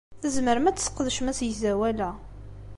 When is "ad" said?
0.69-0.75